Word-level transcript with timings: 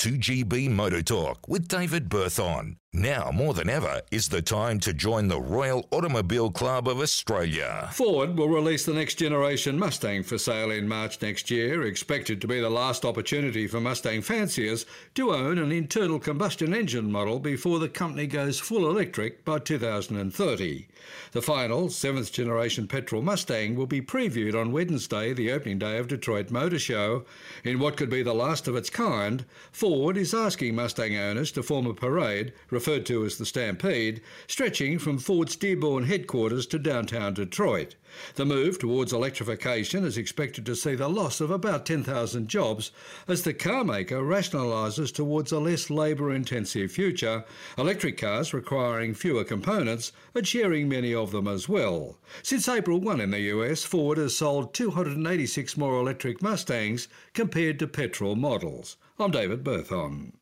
2GB 0.00 0.70
Motor 0.70 1.02
Talk 1.02 1.46
with 1.46 1.68
David 1.68 2.08
Berthon. 2.08 2.76
Now 2.92 3.30
more 3.32 3.54
than 3.54 3.70
ever 3.70 4.00
is 4.10 4.30
the 4.30 4.42
time 4.42 4.80
to 4.80 4.92
join 4.92 5.28
the 5.28 5.40
Royal 5.40 5.86
Automobile 5.92 6.50
Club 6.50 6.88
of 6.88 6.98
Australia. 6.98 7.88
Ford 7.92 8.36
will 8.36 8.48
release 8.48 8.84
the 8.84 8.94
next 8.94 9.14
generation 9.14 9.78
Mustang 9.78 10.24
for 10.24 10.38
sale 10.38 10.72
in 10.72 10.88
March 10.88 11.22
next 11.22 11.52
year, 11.52 11.84
expected 11.84 12.40
to 12.40 12.48
be 12.48 12.58
the 12.60 12.70
last 12.70 13.04
opportunity 13.04 13.68
for 13.68 13.78
Mustang 13.78 14.22
fanciers 14.22 14.86
to 15.14 15.32
own 15.32 15.58
an 15.58 15.70
internal 15.70 16.18
combustion 16.18 16.74
engine 16.74 17.12
model 17.12 17.38
before 17.38 17.78
the 17.78 17.88
company 17.88 18.26
goes 18.26 18.58
full 18.58 18.90
electric 18.90 19.44
by 19.44 19.58
2030. 19.58 20.88
The 21.32 21.42
final, 21.42 21.90
seventh 21.90 22.32
generation 22.32 22.88
petrol 22.88 23.22
Mustang 23.22 23.76
will 23.76 23.86
be 23.86 24.00
previewed 24.00 24.60
on 24.60 24.72
Wednesday, 24.72 25.32
the 25.32 25.52
opening 25.52 25.78
day 25.78 25.98
of 25.98 26.08
Detroit 26.08 26.50
Motor 26.50 26.78
Show. 26.78 27.24
In 27.62 27.78
what 27.78 27.96
could 27.96 28.10
be 28.10 28.24
the 28.24 28.34
last 28.34 28.66
of 28.66 28.74
its 28.74 28.90
kind, 28.90 29.44
Ford 29.70 29.89
is 29.90 30.32
asking 30.32 30.76
Mustang 30.76 31.16
owners 31.16 31.50
to 31.50 31.64
form 31.64 31.84
a 31.84 31.92
parade 31.92 32.52
referred 32.70 33.04
to 33.06 33.24
as 33.24 33.38
the 33.38 33.44
Stampede, 33.44 34.20
stretching 34.46 35.00
from 35.00 35.18
Ford's 35.18 35.56
Dearborn 35.56 36.04
headquarters 36.04 36.64
to 36.68 36.78
downtown 36.78 37.34
Detroit. 37.34 37.96
The 38.36 38.44
move 38.44 38.78
towards 38.78 39.12
electrification 39.12 40.04
is 40.04 40.16
expected 40.16 40.64
to 40.66 40.76
see 40.76 40.94
the 40.94 41.08
loss 41.08 41.40
of 41.40 41.50
about 41.50 41.86
10,000 41.86 42.46
jobs 42.46 42.92
as 43.26 43.42
the 43.42 43.52
carmaker 43.52 44.22
rationalises 44.22 45.10
towards 45.10 45.50
a 45.50 45.58
less 45.58 45.90
labour 45.90 46.32
intensive 46.32 46.92
future, 46.92 47.44
electric 47.76 48.16
cars 48.16 48.54
requiring 48.54 49.12
fewer 49.12 49.42
components 49.42 50.12
and 50.36 50.46
sharing 50.46 50.88
many 50.88 51.12
of 51.12 51.32
them 51.32 51.48
as 51.48 51.68
well. 51.68 52.16
Since 52.44 52.68
April 52.68 53.00
1 53.00 53.20
in 53.20 53.32
the 53.32 53.40
US, 53.40 53.82
Ford 53.82 54.18
has 54.18 54.36
sold 54.36 54.72
286 54.72 55.76
more 55.76 55.98
electric 55.98 56.40
Mustangs 56.40 57.08
compared 57.34 57.80
to 57.80 57.88
petrol 57.88 58.36
models. 58.36 58.96
I'm 59.22 59.30
David 59.30 59.62
Berthon. 59.62 60.40